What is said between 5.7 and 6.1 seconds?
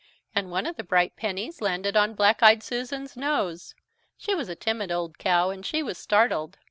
was